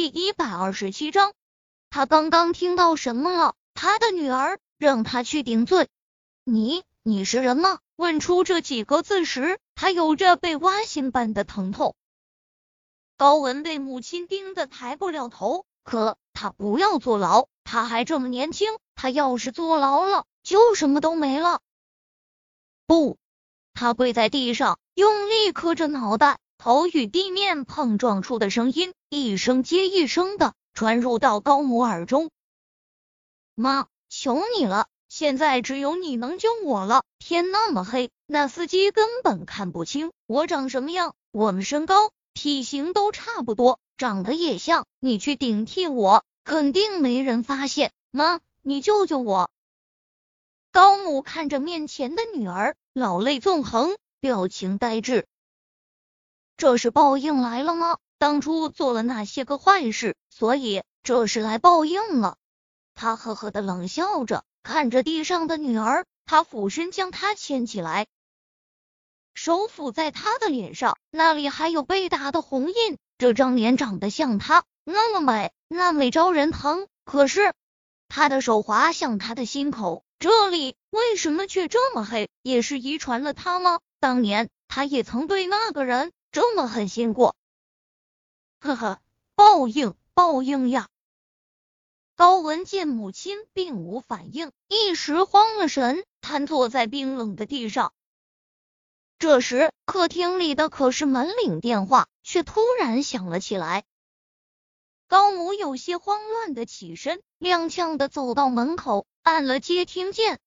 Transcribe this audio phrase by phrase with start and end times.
[0.00, 1.34] 第一百二十七章，
[1.90, 3.54] 他刚刚听到什么了？
[3.74, 5.90] 他的女儿让他去顶罪。
[6.42, 7.80] 你，你是人吗？
[7.96, 11.94] 问出这几个字时，他有着被挖心般的疼痛。
[13.18, 21.60] 高文被母亲盯得抬不了头，可他不要坐牢，他还这么年轻，他要是坐牢了，就什么都没了。
[22.86, 23.18] 不，
[23.74, 26.38] 他跪在地上，用力磕着脑袋。
[26.62, 32.28] 头与地面碰撞出的声音，一声接一声的传入到高母耳中。
[33.54, 37.02] 妈，求你了，现在只有你能救我了。
[37.18, 41.14] 天那么黑，那司机根本看不清我长什么样。
[41.32, 44.84] 我们身高、体型都差不多，长得也像。
[44.98, 47.90] 你去顶替我，肯定没人发现。
[48.10, 49.50] 妈，你救救我！
[50.72, 55.26] 高母看着面前的女儿，老泪纵横，表情呆滞。
[56.60, 57.96] 这是报应来了吗？
[58.18, 62.36] 当初做了那些个坏事，所以这是来报应了。
[62.94, 68.08] 他呵呵的冷笑着，看着地上的女儿，他俯身将她牵起来，
[69.32, 72.98] 手抚在她的脸上，那里还有被打的红印。
[73.16, 76.88] 这张脸长得像她，那么美，那么招人疼。
[77.06, 77.54] 可是
[78.10, 82.28] 他的手滑向他的心口，这里为什么却这么黑？
[82.42, 83.80] 也是遗传了他吗？
[83.98, 86.12] 当年他也曾对那个人。
[86.32, 87.34] 这么狠心过，
[88.60, 89.00] 呵呵，
[89.34, 90.88] 报应，报应呀！
[92.14, 97.92] 高文见母亲并无反应，一时慌了神，瘫坐在冰冷的地上。
[99.18, 103.84] 这时，客厅里的可是门铃电话，却突然响了起来。
[105.08, 110.38] 高母有些慌乱的起身，踉跄的走到门口，按了接听键。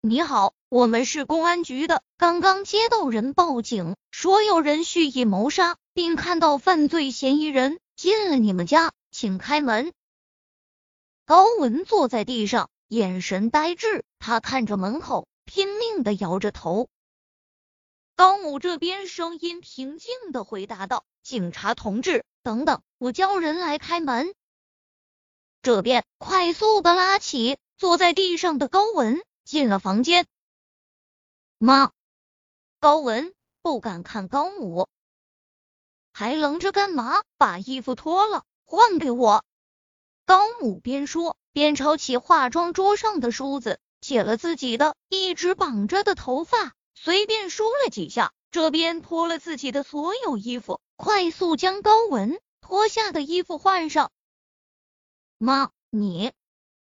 [0.00, 9.92] 你好，我们是公安局的，刚刚接到人报警，说有人蓄意谋杀，并看到犯罪嫌疑人进了你们家，请开门。
[11.26, 16.88] 高文坐在地上，眼神呆滞，他看着门口，拼命的摇着头。
[18.14, 24.32] 高母这边声音平静的回答道：“警察同志，等等，我叫人来开门。”
[25.60, 29.20] 这边快速的拉起坐在地上的高文。
[29.48, 30.26] 进了房间，
[31.56, 31.92] 妈，
[32.80, 33.32] 高文
[33.62, 34.90] 不敢看高母，
[36.12, 37.22] 还愣着干嘛？
[37.38, 39.42] 把衣服脱了，换给我。
[40.26, 48.34] 高母边说边抄起化妆桌上的梳子，解了自己的一直绑着的头发，随便梳了几下。
[48.50, 54.12] 这边脱了自己的所有衣服，快速将高文脱下的衣服换上。
[55.38, 56.34] 妈，你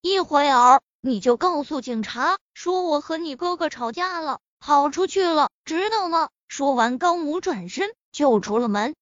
[0.00, 0.82] 一会儿。
[1.06, 6.30] 你就告诉警察说我和你哥哥吵架了，跑出去了，知道吗？
[6.48, 8.96] 说完，高母转身就出了门。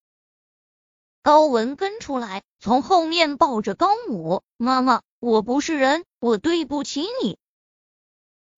[1.22, 7.38] 高文跟出来，从后面抱着高母：“妈妈，我不是人，我对不起你。”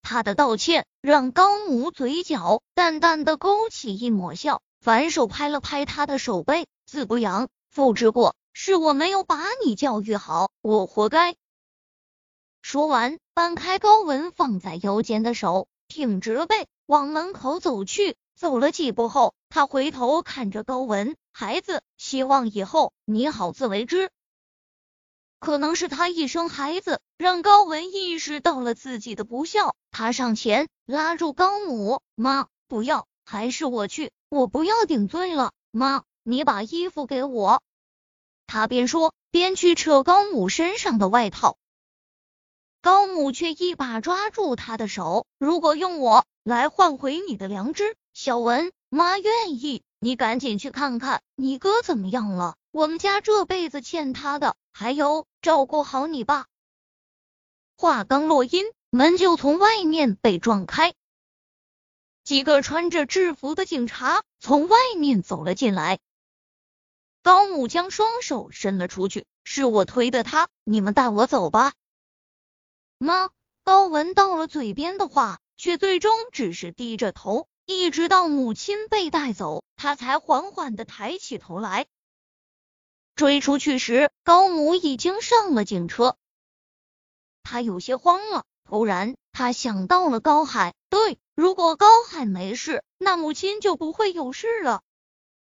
[0.02, 11.36] 他的道歉让高母嘴角淡淡的勾起一抹笑，反手拍了拍他的手背：“自不扬，父之过，是我没有把你教育好，我活该。”
[12.68, 18.16] 说完，搬开高文放在腰间的手，挺直了背往门口走去。
[18.34, 24.10] 走了几步后，他回头看着高文：“孩子，希望以后你好自为之。”
[25.38, 29.76] 可能是他一生孩子，让高文意识到了自己的不孝。
[29.92, 35.52] 他上前拉住高母：“妈，不要，还是我去，我不要顶罪了。
[35.70, 37.62] 妈，你把衣服给我。”
[38.48, 41.56] 他边说边去扯高母身上的外套。
[42.86, 49.82] 高母却一把抓住他的手，如果用我来换回你的良知，小文妈愿意。
[49.98, 54.54] 你赶紧去看看你哥怎么样了，我们家这辈子欠他的。
[54.72, 56.46] 还有，照顾好你爸。
[57.76, 60.94] 话刚落音，门就从外面被撞开，
[62.22, 65.98] 几个穿着制服的警察从外面走了进来。
[67.24, 71.72] 高母将双手伸了出去，是我推的他，你们带我走吧。
[72.98, 73.30] 妈，
[73.62, 81.86] 高文到了嘴边的话，却最终只是低着头，一直到母亲被带走，他才缓缓的抬起头来。
[83.14, 86.16] 追出去时，高母已经上了警车，
[87.42, 88.44] 他有些慌了。
[88.64, 94.82] 突然，他想到了高海，对，如果高海没事，那母亲就不会有事了。